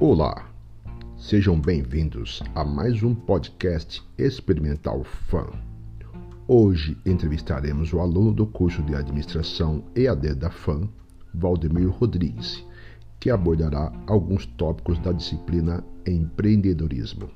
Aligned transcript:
Olá, 0.00 0.50
sejam 1.16 1.58
bem-vindos 1.58 2.42
a 2.52 2.64
mais 2.64 3.00
um 3.04 3.14
podcast 3.14 4.02
experimental 4.18 5.04
FAM. 5.04 5.50
Hoje 6.48 6.98
entrevistaremos 7.06 7.92
o 7.92 8.00
aluno 8.00 8.32
do 8.32 8.44
curso 8.44 8.82
de 8.82 8.92
Administração 8.96 9.84
EAD 9.94 10.34
da 10.34 10.50
FAM, 10.50 10.88
Valdemir 11.32 11.88
Rodrigues, 11.88 12.66
que 13.20 13.30
abordará 13.30 13.92
alguns 14.08 14.46
tópicos 14.46 14.98
da 14.98 15.12
disciplina 15.12 15.84
Empreendedorismo. 16.04 17.30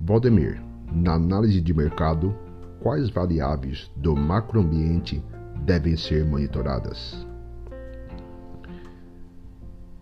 Valdemir, 0.00 0.60
na 0.92 1.14
análise 1.14 1.60
de 1.60 1.72
mercado, 1.72 2.34
quais 2.80 3.08
variáveis 3.08 3.88
do 3.96 4.16
macroambiente 4.16 5.22
devem 5.64 5.96
ser 5.96 6.24
monitoradas? 6.24 7.24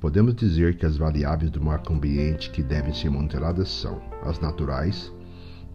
Podemos 0.05 0.35
dizer 0.35 0.77
que 0.77 0.85
as 0.85 0.99
variáveis 0.99 1.51
do 1.51 1.65
macroambiente 1.65 2.51
que 2.51 2.63
devem 2.63 2.93
ser 2.93 3.09
monitoradas 3.09 3.71
são 3.71 4.03
as 4.23 4.39
naturais, 4.39 5.11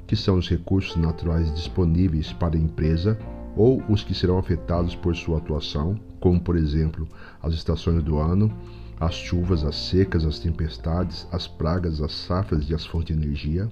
que 0.06 0.16
são 0.16 0.38
os 0.38 0.48
recursos 0.48 0.96
naturais 0.98 1.52
disponíveis 1.56 2.32
para 2.32 2.56
a 2.56 2.60
empresa 2.60 3.18
ou 3.58 3.82
os 3.90 4.04
que 4.04 4.14
serão 4.14 4.38
afetados 4.38 4.94
por 4.94 5.16
sua 5.16 5.40
atuação, 5.40 6.00
como 6.20 6.40
por 6.40 6.56
exemplo 6.56 7.08
as 7.42 7.56
estações 7.56 8.04
do 8.04 8.20
ano, 8.20 8.56
as 9.00 9.16
chuvas, 9.16 9.66
as 9.66 9.76
secas, 9.76 10.24
as 10.24 10.38
tempestades, 10.38 11.28
as 11.32 11.48
pragas, 11.48 12.00
as 12.00 12.12
safras 12.12 12.70
e 12.70 12.76
as 12.76 12.86
fontes 12.86 13.18
de 13.18 13.24
energia, 13.24 13.68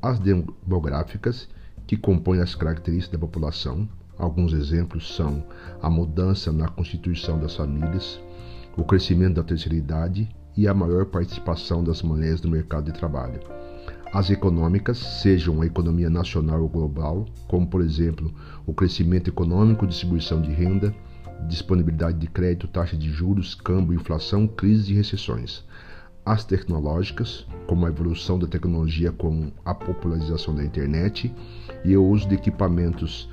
as 0.00 0.18
demográficas, 0.18 1.50
que 1.86 1.98
compõem 1.98 2.40
as 2.40 2.54
características 2.54 3.20
da 3.20 3.26
população. 3.26 3.86
Alguns 4.16 4.54
exemplos 4.54 5.14
são 5.14 5.44
a 5.82 5.90
mudança 5.90 6.50
na 6.50 6.66
constituição 6.66 7.38
das 7.38 7.56
famílias, 7.56 8.18
o 8.76 8.84
crescimento 8.84 9.34
da 9.34 9.42
terceira 9.42 9.76
idade 9.76 10.28
e 10.56 10.68
a 10.68 10.74
maior 10.74 11.06
participação 11.06 11.82
das 11.82 12.02
mulheres 12.02 12.40
no 12.42 12.50
mercado 12.50 12.86
de 12.86 12.98
trabalho. 12.98 13.40
As 14.12 14.28
econômicas, 14.30 14.98
sejam 14.98 15.62
a 15.62 15.66
economia 15.66 16.10
nacional 16.10 16.62
ou 16.62 16.68
global, 16.68 17.26
como 17.48 17.66
por 17.66 17.80
exemplo 17.80 18.32
o 18.66 18.74
crescimento 18.74 19.28
econômico, 19.28 19.86
distribuição 19.86 20.42
de 20.42 20.50
renda, 20.50 20.94
disponibilidade 21.48 22.18
de 22.18 22.26
crédito, 22.26 22.68
taxa 22.68 22.96
de 22.96 23.08
juros, 23.08 23.54
câmbio, 23.54 23.94
inflação, 23.94 24.46
crises 24.46 24.88
e 24.88 24.94
recessões. 24.94 25.64
As 26.26 26.44
tecnológicas, 26.44 27.46
como 27.66 27.86
a 27.86 27.88
evolução 27.88 28.38
da 28.38 28.46
tecnologia 28.46 29.10
com 29.10 29.50
a 29.64 29.74
popularização 29.74 30.54
da 30.54 30.64
internet 30.64 31.32
e 31.84 31.96
o 31.96 32.04
uso 32.04 32.28
de 32.28 32.34
equipamentos 32.34 33.28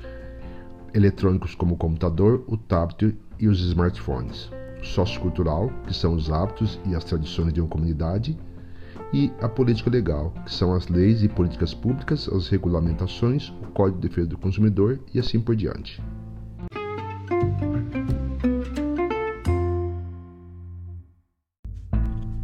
eletrônicos 0.94 1.54
como 1.54 1.74
o 1.74 1.78
computador, 1.78 2.44
o 2.46 2.56
tablet 2.56 3.14
e 3.38 3.46
os 3.46 3.60
smartphones 3.60 4.50
sociocultural, 4.82 5.70
que 5.86 5.94
são 5.94 6.14
os 6.14 6.30
hábitos 6.30 6.78
e 6.86 6.94
as 6.94 7.04
tradições 7.04 7.52
de 7.52 7.60
uma 7.60 7.68
comunidade, 7.68 8.38
e 9.12 9.32
a 9.40 9.48
política 9.48 9.90
legal, 9.90 10.32
que 10.44 10.52
são 10.52 10.74
as 10.74 10.88
leis 10.88 11.22
e 11.22 11.28
políticas 11.28 11.72
públicas, 11.72 12.28
as 12.28 12.48
regulamentações, 12.48 13.48
o 13.62 13.72
Código 13.72 14.00
de 14.00 14.08
Defesa 14.08 14.28
do 14.28 14.38
Consumidor 14.38 15.00
e 15.14 15.18
assim 15.18 15.40
por 15.40 15.56
diante. 15.56 16.02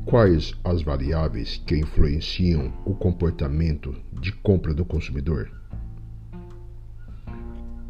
Quais 0.06 0.54
as 0.62 0.82
variáveis 0.82 1.60
que 1.66 1.76
influenciam 1.76 2.72
o 2.84 2.94
comportamento 2.94 3.94
de 4.12 4.30
compra 4.30 4.72
do 4.72 4.84
consumidor? 4.84 5.50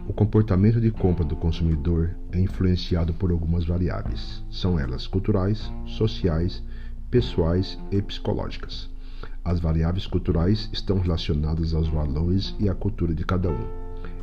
O 0.06 0.12
comportamento 0.12 0.78
de 0.82 0.90
compra 0.90 1.24
do 1.24 1.34
consumidor 1.34 2.14
é 2.30 2.38
influenciado 2.38 3.14
por 3.14 3.30
algumas 3.30 3.64
variáveis. 3.64 4.44
São 4.50 4.78
elas 4.78 5.06
culturais, 5.06 5.72
sociais, 5.86 6.62
pessoais 7.10 7.78
e 7.90 8.02
psicológicas. 8.02 8.90
As 9.42 9.60
variáveis 9.60 10.06
culturais 10.06 10.68
estão 10.74 10.98
relacionadas 10.98 11.72
aos 11.72 11.88
valores 11.88 12.54
e 12.60 12.68
à 12.68 12.74
cultura 12.74 13.14
de 13.14 13.24
cada 13.24 13.50
um. 13.50 13.66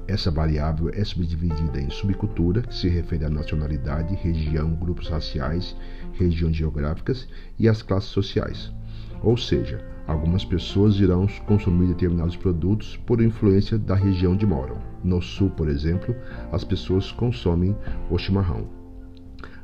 Essa 0.07 0.29
variável 0.29 0.89
é 0.94 1.03
subdividida 1.03 1.81
em 1.81 1.89
subcultura, 1.89 2.61
que 2.61 2.75
se 2.75 2.88
refere 2.88 3.25
à 3.25 3.29
nacionalidade, 3.29 4.13
região, 4.16 4.75
grupos 4.75 5.09
raciais, 5.09 5.75
regiões 6.13 6.56
geográficas 6.56 7.27
e 7.57 7.67
às 7.67 7.81
classes 7.81 8.09
sociais. 8.09 8.72
Ou 9.23 9.37
seja, 9.37 9.83
Algumas 10.07 10.43
pessoas 10.43 10.99
irão 10.99 11.25
consumir 11.45 11.87
determinados 11.87 12.35
produtos 12.35 12.97
por 13.05 13.21
influência 13.21 13.77
da 13.77 13.95
região 13.95 14.33
onde 14.33 14.45
moram. 14.45 14.77
No 15.03 15.21
sul, 15.21 15.49
por 15.49 15.69
exemplo, 15.69 16.13
as 16.51 16.65
pessoas 16.65 17.11
consomem 17.11 17.75
o 18.09 18.17
chimarrão. 18.17 18.81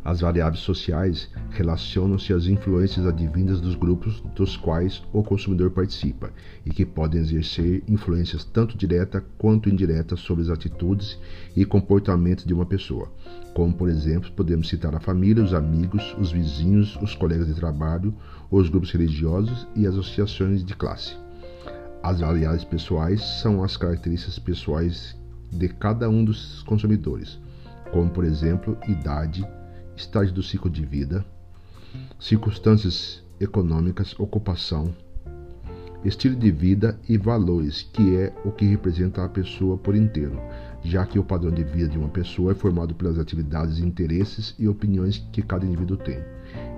As 0.07 0.21
variáveis 0.21 0.61
sociais 0.61 1.29
relacionam-se 1.49 2.31
às 2.31 2.45
influências 2.45 3.05
advindas 3.05 3.59
dos 3.59 3.75
grupos 3.75 4.21
dos 4.33 4.55
quais 4.55 5.03
o 5.11 5.21
consumidor 5.21 5.69
participa 5.71 6.31
e 6.65 6.69
que 6.69 6.85
podem 6.85 7.19
exercer 7.19 7.83
influências 7.89 8.45
tanto 8.45 8.77
direta 8.77 9.21
quanto 9.37 9.67
indireta 9.67 10.15
sobre 10.15 10.45
as 10.45 10.49
atitudes 10.49 11.19
e 11.53 11.65
comportamentos 11.65 12.45
de 12.45 12.53
uma 12.53 12.65
pessoa. 12.65 13.11
Como, 13.53 13.73
por 13.73 13.89
exemplo, 13.89 14.31
podemos 14.31 14.69
citar 14.69 14.95
a 14.95 15.01
família, 15.01 15.43
os 15.43 15.53
amigos, 15.53 16.15
os 16.17 16.31
vizinhos, 16.31 16.97
os 17.01 17.13
colegas 17.13 17.47
de 17.47 17.55
trabalho, 17.55 18.15
os 18.49 18.69
grupos 18.69 18.93
religiosos 18.93 19.67
e 19.75 19.85
as 19.85 19.93
associações 19.93 20.63
de 20.63 20.73
classe. 20.73 21.17
As 22.01 22.21
variáveis 22.21 22.63
pessoais 22.63 23.21
são 23.41 23.61
as 23.61 23.75
características 23.75 24.39
pessoais 24.39 25.17
de 25.51 25.67
cada 25.67 26.09
um 26.09 26.23
dos 26.23 26.63
consumidores, 26.63 27.37
como, 27.91 28.09
por 28.09 28.23
exemplo, 28.23 28.77
idade, 28.87 29.45
estágio 29.97 30.33
do 30.33 30.43
ciclo 30.43 30.69
de 30.69 30.85
vida, 30.85 31.25
circunstâncias 32.19 33.23
econômicas, 33.39 34.17
ocupação, 34.19 34.93
estilo 36.05 36.35
de 36.35 36.51
vida 36.51 36.97
e 37.09 37.17
valores, 37.17 37.81
que 37.91 38.15
é 38.15 38.33
o 38.45 38.51
que 38.51 38.65
representa 38.65 39.25
a 39.25 39.29
pessoa 39.29 39.77
por 39.77 39.95
inteiro, 39.95 40.39
já 40.83 41.05
que 41.05 41.19
o 41.19 41.23
padrão 41.23 41.51
de 41.51 41.63
vida 41.63 41.89
de 41.89 41.97
uma 41.97 42.09
pessoa 42.09 42.51
é 42.51 42.55
formado 42.55 42.93
pelas 42.93 43.17
atividades, 43.17 43.79
interesses 43.79 44.55
e 44.59 44.67
opiniões 44.67 45.17
que 45.31 45.41
cada 45.41 45.65
indivíduo 45.65 45.97
tem. 45.97 46.19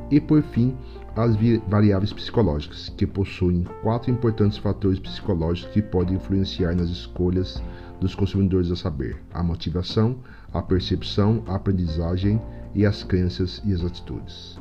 E 0.10 0.20
por 0.20 0.42
fim, 0.42 0.76
as 1.16 1.36
variáveis 1.68 2.12
psicológicas, 2.12 2.90
que 2.90 3.06
possuem 3.06 3.64
quatro 3.84 4.10
importantes 4.10 4.58
fatores 4.58 5.00
psicológicos 5.00 5.72
que 5.72 5.82
podem 5.82 6.16
influenciar 6.16 6.76
nas 6.76 6.90
escolhas 6.90 7.62
dos 8.00 8.16
consumidores 8.16 8.72
a 8.72 8.76
saber: 8.76 9.22
a 9.32 9.44
motivação, 9.44 10.18
a 10.52 10.62
percepção, 10.62 11.44
a 11.46 11.56
aprendizagem 11.56 12.42
e 12.74 12.86
as 12.86 13.04
crenças 13.04 13.62
e 13.66 13.74
as 13.74 13.84
atitudes. 13.84 14.60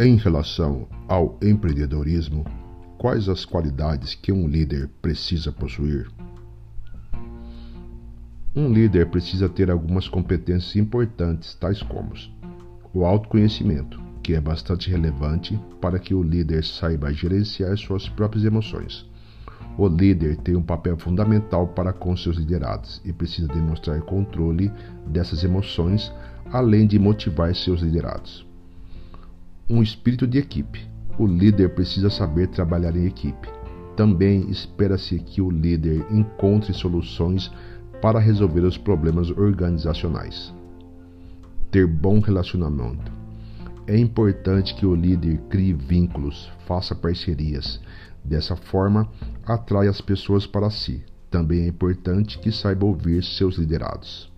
Em 0.00 0.16
relação 0.16 0.88
ao 1.08 1.36
empreendedorismo, 1.42 2.44
quais 2.98 3.28
as 3.28 3.44
qualidades 3.44 4.14
que 4.14 4.30
um 4.30 4.46
líder 4.46 4.88
precisa 5.02 5.50
possuir? 5.50 6.08
Um 8.54 8.72
líder 8.72 9.10
precisa 9.10 9.48
ter 9.48 9.70
algumas 9.70 10.08
competências 10.08 10.76
importantes, 10.76 11.54
tais 11.54 11.82
como 11.82 12.12
o 12.94 13.04
autoconhecimento, 13.04 14.00
que 14.22 14.34
é 14.34 14.40
bastante 14.40 14.90
relevante 14.90 15.58
para 15.80 15.98
que 15.98 16.14
o 16.14 16.22
líder 16.22 16.64
saiba 16.64 17.12
gerenciar 17.12 17.76
suas 17.76 18.08
próprias 18.08 18.44
emoções. 18.44 19.04
O 19.78 19.86
líder 19.86 20.36
tem 20.38 20.56
um 20.56 20.62
papel 20.62 20.98
fundamental 20.98 21.68
para 21.68 21.92
com 21.92 22.16
seus 22.16 22.36
liderados 22.36 23.00
e 23.04 23.12
precisa 23.12 23.46
demonstrar 23.46 24.00
controle 24.02 24.72
dessas 25.06 25.44
emoções, 25.44 26.12
além 26.50 26.84
de 26.84 26.98
motivar 26.98 27.54
seus 27.54 27.80
liderados. 27.80 28.44
Um 29.70 29.80
espírito 29.80 30.26
de 30.26 30.36
equipe. 30.36 30.84
O 31.16 31.28
líder 31.28 31.76
precisa 31.76 32.10
saber 32.10 32.48
trabalhar 32.48 32.96
em 32.96 33.06
equipe. 33.06 33.48
Também 33.96 34.50
espera-se 34.50 35.16
que 35.20 35.40
o 35.40 35.48
líder 35.48 36.04
encontre 36.10 36.74
soluções 36.74 37.48
para 38.02 38.18
resolver 38.18 38.62
os 38.62 38.76
problemas 38.76 39.30
organizacionais. 39.30 40.52
Ter 41.70 41.86
bom 41.86 42.18
relacionamento. 42.18 43.12
É 43.86 43.96
importante 43.96 44.74
que 44.74 44.84
o 44.84 44.94
líder 44.94 45.38
crie 45.48 45.72
vínculos, 45.72 46.50
faça 46.66 46.96
parcerias. 46.96 47.80
Dessa 48.28 48.54
forma, 48.54 49.08
atrai 49.46 49.88
as 49.88 50.02
pessoas 50.02 50.46
para 50.46 50.68
si. 50.68 51.02
Também 51.30 51.62
é 51.62 51.66
importante 51.66 52.38
que 52.38 52.52
saiba 52.52 52.84
ouvir 52.84 53.24
seus 53.24 53.56
liderados. 53.56 54.30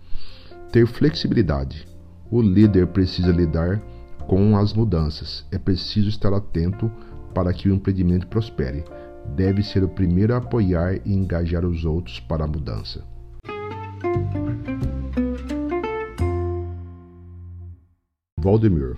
Ter 0.71 0.87
flexibilidade. 0.87 1.89
O 2.31 2.41
líder 2.41 2.87
precisa 2.87 3.33
lidar 3.33 3.83
com 4.29 4.57
as 4.57 4.73
mudanças. 4.73 5.45
É 5.51 5.59
preciso 5.59 6.09
estar 6.09 6.33
atento 6.33 6.89
para 7.35 7.53
que 7.53 7.69
o 7.69 7.75
empreendimento 7.75 8.29
prospere. 8.29 8.85
Deve 9.35 9.61
ser 9.61 9.83
o 9.83 9.89
primeiro 9.89 10.35
a 10.35 10.37
apoiar 10.37 11.01
e 11.05 11.13
engajar 11.13 11.65
os 11.65 11.85
outros 11.85 12.21
para 12.21 12.45
a 12.45 12.47
mudança. 12.47 13.05
Valdemir, 18.39 18.97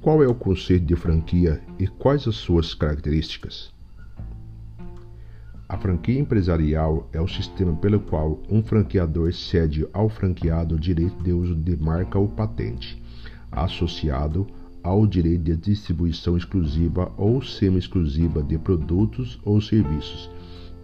qual 0.00 0.24
é 0.24 0.26
o 0.26 0.34
conceito 0.34 0.86
de 0.86 0.96
franquia 0.96 1.62
e 1.78 1.86
quais 1.86 2.26
as 2.26 2.34
suas 2.34 2.74
características? 2.74 3.77
A 5.78 5.80
franquia 5.80 6.18
empresarial 6.18 7.08
é 7.12 7.20
o 7.20 7.28
sistema 7.28 7.72
pelo 7.76 8.00
qual 8.00 8.42
um 8.50 8.60
franqueador 8.60 9.32
cede 9.32 9.86
ao 9.92 10.08
franqueado 10.08 10.74
o 10.74 10.78
direito 10.78 11.22
de 11.22 11.32
uso 11.32 11.54
de 11.54 11.76
marca 11.76 12.18
ou 12.18 12.26
patente, 12.26 13.00
associado 13.52 14.44
ao 14.82 15.06
direito 15.06 15.44
de 15.44 15.56
distribuição 15.56 16.36
exclusiva 16.36 17.12
ou 17.16 17.40
semi-exclusiva 17.40 18.42
de 18.42 18.58
produtos 18.58 19.38
ou 19.44 19.60
serviços, 19.60 20.28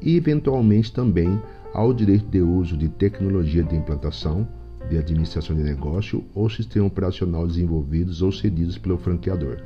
e 0.00 0.14
eventualmente 0.14 0.92
também 0.92 1.42
ao 1.74 1.92
direito 1.92 2.26
de 2.28 2.40
uso 2.40 2.76
de 2.76 2.88
tecnologia 2.88 3.64
de 3.64 3.74
implantação, 3.74 4.46
de 4.88 4.96
administração 4.96 5.56
de 5.56 5.64
negócio 5.64 6.24
ou 6.32 6.48
sistema 6.48 6.86
operacional 6.86 7.48
desenvolvidos 7.48 8.22
ou 8.22 8.30
cedidos 8.30 8.78
pelo 8.78 8.96
franqueador, 8.96 9.60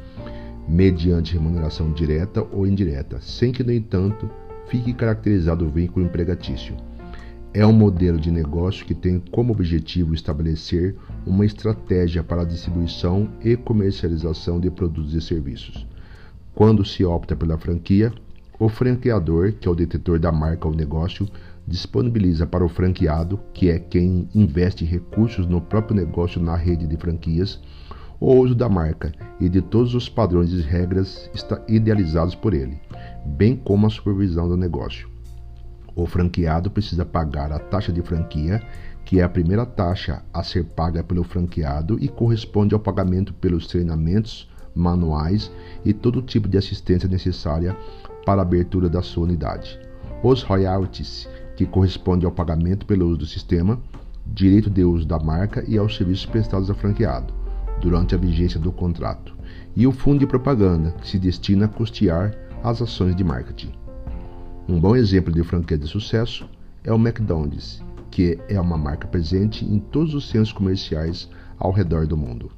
mediante 0.67 1.35
remuneração 1.35 1.93
direta 1.93 2.43
ou 2.51 2.67
indireta, 2.67 3.21
sem 3.21 3.53
que, 3.53 3.63
no 3.63 3.71
entanto, 3.73 4.27
fique 4.69 4.93
caracterizado 4.93 5.67
o 5.67 5.69
vínculo 5.69 6.07
empregatício. 6.07 6.77
É 7.53 7.67
um 7.67 7.73
modelo 7.73 8.21
de 8.21 8.31
negócio 8.31 8.85
que 8.85 8.95
tem 8.95 9.19
como 9.33 9.53
objetivo 9.53 10.15
estabelecer 10.15 10.95
uma 11.27 11.47
estratégia 11.47 12.23
para 12.23 12.43
a 12.43 12.45
distribuição 12.45 13.29
e 13.43 13.57
comercialização 13.57 14.61
de 14.61 14.71
produtos 14.71 15.15
e 15.15 15.21
serviços. 15.21 15.87
Quando 16.55 16.85
se 16.85 17.05
opta 17.05 17.35
pela 17.35 17.57
franquia, 17.57 18.13
o 18.59 18.69
franqueador, 18.69 19.53
que 19.53 19.67
é 19.67 19.71
o 19.71 19.75
detetor 19.75 20.19
da 20.19 20.31
marca 20.31 20.69
ou 20.69 20.75
negócio, 20.75 21.27
disponibiliza 21.67 22.47
para 22.47 22.65
o 22.65 22.69
franqueado, 22.69 23.41
que 23.55 23.71
é 23.71 23.79
quem 23.79 24.29
investe 24.35 24.85
recursos 24.85 25.47
no 25.47 25.61
próprio 25.61 25.97
negócio 25.97 26.43
na 26.43 26.57
rede 26.57 26.87
de 26.87 26.97
franquias, 26.97 27.61
o 28.21 28.35
uso 28.35 28.55
da 28.55 28.69
marca 28.69 29.13
e 29.41 29.49
de 29.49 29.63
todos 29.63 29.95
os 29.95 30.09
padrões 30.09 30.53
e 30.53 30.61
regras 30.61 31.31
idealizados 31.69 32.35
por 32.35 32.53
ele, 32.53 32.81
bem 33.25 33.55
como 33.55 33.87
a 33.87 33.91
supervisão 33.91 34.49
do 34.49 34.57
negócio. 34.57 35.09
O 35.95 36.07
franqueado 36.07 36.71
precisa 36.71 37.05
pagar 37.05 37.53
a 37.53 37.59
taxa 37.59 37.93
de 37.93 38.03
franquia, 38.03 38.63
que 39.05 39.21
é 39.21 39.23
a 39.23 39.29
primeira 39.29 39.65
taxa 39.65 40.23
a 40.33 40.43
ser 40.43 40.65
paga 40.65 41.03
pelo 41.03 41.25
franqueado 41.25 41.97
e 42.01 42.09
corresponde 42.09 42.75
ao 42.75 42.81
pagamento 42.81 43.33
pelos 43.35 43.67
treinamentos, 43.67 44.51
manuais 44.75 45.51
e 45.85 45.93
todo 45.93 46.23
tipo 46.23 46.49
de 46.49 46.59
assistência 46.59 47.09
necessária 47.09 47.77
para 48.25 48.43
a 48.43 48.45
abertura 48.45 48.89
da 48.89 49.03
sua 49.03 49.25
unidade. 49.25 49.79
Os 50.23 50.43
royalties, 50.43 51.29
que 51.57 51.67
corresponde 51.67 52.27
ao 52.27 52.33
pagamento 52.33 52.85
pelo 52.85 53.07
uso 53.07 53.19
do 53.19 53.27
sistema, 53.27 53.81
direito 54.27 54.69
de 54.69 54.85
uso 54.85 55.07
da 55.07 55.19
marca 55.19 55.65
e 55.67 55.79
aos 55.79 55.97
serviços 55.97 56.27
prestados 56.27 56.69
ao 56.69 56.77
franqueado 56.77 57.38
durante 57.81 58.15
a 58.15 58.19
vigência 58.19 58.59
do 58.59 58.73
contrato, 58.73 59.37
e 59.77 59.87
o 59.87 59.93
fundo 59.93 60.21
de 60.21 60.27
propaganda, 60.27 60.93
que 61.01 61.09
se 61.09 61.19
destina 61.19 61.67
a 61.67 61.69
custear 61.69 62.35
as 62.63 62.83
ações 62.83 63.15
de 63.15 63.25
marketing. 63.25 63.73
Um 64.69 64.79
bom 64.79 64.95
exemplo 64.95 65.33
de 65.33 65.43
franquia 65.43 65.79
de 65.79 65.87
sucesso 65.87 66.49
é 66.85 66.93
o 66.93 66.97
McDonald's, 66.97 67.83
que 68.11 68.39
é 68.49 68.61
uma 68.61 68.77
marca 68.77 69.07
presente 69.07 69.65
em 69.65 69.79
todos 69.79 70.15
os 70.15 70.29
centros 70.29 70.53
comerciais 70.53 71.29
ao 71.59 71.71
redor 71.71 72.07
do 72.07 72.17
mundo. 72.17 72.51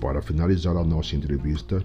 Para 0.00 0.20
finalizar 0.20 0.76
a 0.76 0.84
nossa 0.84 1.14
entrevista, 1.14 1.84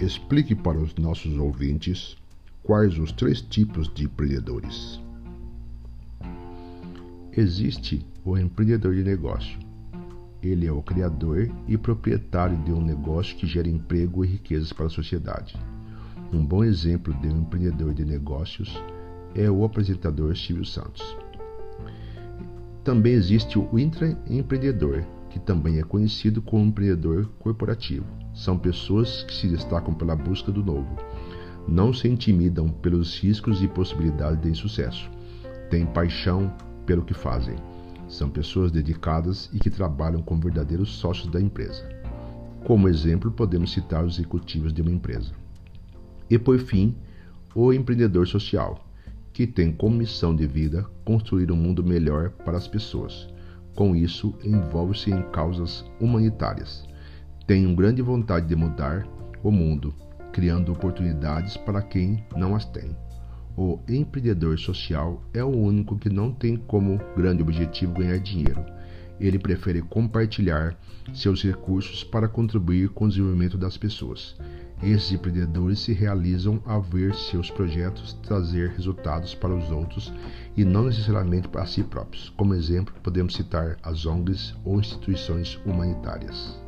explique 0.00 0.54
para 0.54 0.78
os 0.78 0.94
nossos 0.94 1.36
ouvintes 1.36 2.16
quais 2.62 2.98
os 2.98 3.12
três 3.12 3.40
tipos 3.40 3.92
de 3.92 4.04
empreendedores. 4.04 5.03
Existe 7.36 8.06
o 8.24 8.38
empreendedor 8.38 8.94
de 8.94 9.02
negócio. 9.02 9.58
Ele 10.40 10.68
é 10.68 10.72
o 10.72 10.80
criador 10.80 11.50
e 11.66 11.76
proprietário 11.76 12.56
de 12.58 12.70
um 12.70 12.80
negócio 12.80 13.36
que 13.36 13.44
gera 13.44 13.68
emprego 13.68 14.24
e 14.24 14.28
riquezas 14.28 14.72
para 14.72 14.86
a 14.86 14.90
sociedade. 14.90 15.56
Um 16.32 16.46
bom 16.46 16.62
exemplo 16.62 17.12
de 17.14 17.26
um 17.26 17.40
empreendedor 17.40 17.92
de 17.92 18.04
negócios 18.04 18.80
é 19.34 19.50
o 19.50 19.64
apresentador 19.64 20.36
Silvio 20.36 20.64
Santos. 20.64 21.02
Também 22.84 23.14
existe 23.14 23.58
o 23.58 23.76
intraempreendedor, 23.76 25.02
que 25.28 25.40
também 25.40 25.80
é 25.80 25.82
conhecido 25.82 26.40
como 26.40 26.66
empreendedor 26.66 27.26
corporativo. 27.40 28.06
São 28.32 28.56
pessoas 28.56 29.24
que 29.24 29.34
se 29.34 29.48
destacam 29.48 29.92
pela 29.92 30.14
busca 30.14 30.52
do 30.52 30.62
novo. 30.62 30.96
Não 31.66 31.92
se 31.92 32.06
intimidam 32.06 32.68
pelos 32.68 33.18
riscos 33.18 33.60
e 33.60 33.66
possibilidades 33.66 34.40
de 34.40 34.50
insucesso. 34.50 35.10
Têm 35.68 35.84
paixão 35.84 36.54
pelo 36.86 37.04
que 37.04 37.14
fazem. 37.14 37.56
São 38.08 38.28
pessoas 38.28 38.70
dedicadas 38.70 39.50
e 39.52 39.58
que 39.58 39.70
trabalham 39.70 40.22
como 40.22 40.42
verdadeiros 40.42 40.90
sócios 40.90 41.30
da 41.30 41.40
empresa. 41.40 41.88
Como 42.64 42.88
exemplo, 42.88 43.30
podemos 43.30 43.72
citar 43.72 44.04
os 44.04 44.14
executivos 44.18 44.72
de 44.72 44.82
uma 44.82 44.90
empresa. 44.90 45.32
E 46.30 46.38
por 46.38 46.58
fim, 46.58 46.94
o 47.54 47.72
empreendedor 47.72 48.26
social, 48.26 48.86
que 49.32 49.46
tem 49.46 49.72
como 49.72 49.96
missão 49.96 50.34
de 50.34 50.46
vida 50.46 50.86
construir 51.04 51.50
um 51.50 51.56
mundo 51.56 51.84
melhor 51.84 52.30
para 52.30 52.56
as 52.56 52.68
pessoas. 52.68 53.28
Com 53.74 53.94
isso, 53.94 54.34
envolve-se 54.44 55.10
em 55.10 55.22
causas 55.30 55.84
humanitárias. 56.00 56.84
Tem 57.46 57.66
uma 57.66 57.74
grande 57.74 58.00
vontade 58.00 58.46
de 58.46 58.56
mudar 58.56 59.06
o 59.42 59.50
mundo, 59.50 59.92
criando 60.32 60.72
oportunidades 60.72 61.56
para 61.56 61.82
quem 61.82 62.24
não 62.36 62.54
as 62.54 62.64
tem. 62.64 62.96
O 63.56 63.78
empreendedor 63.88 64.58
social 64.58 65.22
é 65.32 65.42
o 65.44 65.48
único 65.48 65.96
que 65.96 66.10
não 66.10 66.32
tem 66.32 66.56
como 66.56 67.00
grande 67.16 67.42
objetivo 67.42 67.94
ganhar 67.94 68.18
dinheiro. 68.18 68.64
Ele 69.20 69.38
prefere 69.38 69.80
compartilhar 69.80 70.76
seus 71.12 71.42
recursos 71.42 72.02
para 72.02 72.28
contribuir 72.28 72.88
com 72.88 73.04
o 73.04 73.08
desenvolvimento 73.08 73.56
das 73.56 73.76
pessoas. 73.76 74.36
Esses 74.82 75.12
empreendedores 75.12 75.78
se 75.78 75.92
realizam 75.92 76.60
ao 76.66 76.82
ver 76.82 77.14
seus 77.14 77.48
projetos 77.48 78.14
trazer 78.24 78.70
resultados 78.70 79.34
para 79.34 79.54
os 79.54 79.70
outros 79.70 80.12
e 80.56 80.64
não 80.64 80.86
necessariamente 80.86 81.46
para 81.46 81.64
si 81.64 81.84
próprios. 81.84 82.30
Como 82.30 82.54
exemplo, 82.54 82.92
podemos 83.02 83.34
citar 83.34 83.78
as 83.82 84.04
ONGs 84.04 84.54
ou 84.64 84.80
instituições 84.80 85.60
humanitárias. 85.64 86.58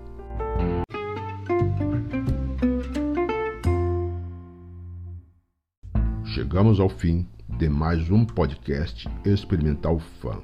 Chegamos 6.37 6.79
ao 6.81 6.91
fim 6.91 7.27
de 7.57 7.67
mais 7.67 8.11
um 8.11 8.23
podcast 8.23 9.09
Experimental 9.25 9.99
Fã. 10.21 10.39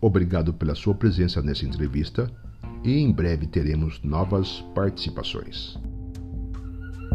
Obrigado 0.00 0.54
pela 0.54 0.76
sua 0.76 0.94
presença 0.94 1.42
nessa 1.42 1.64
entrevista 1.64 2.30
e 2.84 2.92
em 3.00 3.10
breve 3.10 3.44
teremos 3.48 4.00
novas 4.04 4.60
participações. 4.72 5.76